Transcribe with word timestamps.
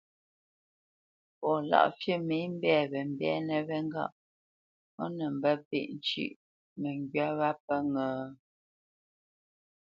Fɔ 1.37 1.51
Lâʼfî 1.69 2.13
mê 2.27 2.37
mbɛ̂ 2.53 2.77
wě 2.91 3.01
mbɛ́nə̄ 3.11 3.59
wé 3.67 3.77
ŋgâʼ 3.87 4.13
ó 5.01 5.03
nə 5.17 5.25
mbə́pêʼ 5.35 5.87
ncʉ́ʼ 5.95 6.31
məŋgywá 6.81 7.27
wá 7.39 7.49
pə́ 7.65 7.79
ŋə́? 7.91 8.13